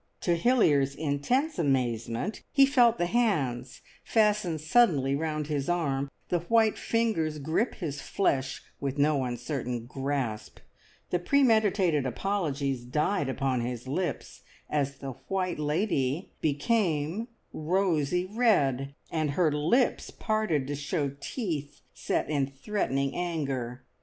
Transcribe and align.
To 0.21 0.35
Hilliard's 0.35 0.95
intense 0.95 1.59
amazement 1.59 2.41
he 2.51 2.65
felt 2.65 2.97
the 2.97 3.05
hands 3.05 3.81
fasten 4.03 4.57
suddenly 4.57 5.13
round 5.15 5.45
his 5.45 5.69
arm, 5.69 6.09
the 6.29 6.39
white 6.39 6.75
fingers 6.75 7.37
grip 7.37 7.75
his 7.75 8.01
flesh 8.01 8.63
with 8.79 8.97
no 8.97 9.25
uncertain 9.25 9.85
grasp. 9.85 10.57
The 11.11 11.19
premeditated 11.19 12.07
apologies 12.07 12.83
died 12.83 13.29
upon 13.29 13.61
his 13.61 13.87
lips, 13.87 14.41
as 14.71 14.95
the 14.97 15.11
White 15.27 15.59
Lady 15.59 16.31
became 16.41 17.27
rosy 17.53 18.25
red, 18.25 18.95
and 19.11 19.29
her 19.29 19.51
lips 19.51 20.09
parted 20.09 20.65
to 20.65 20.73
show 20.75 21.11
teeth 21.21 21.81
set 21.93 22.27
in 22.27 22.47
threatening 22.47 23.13
anger. 23.15 23.83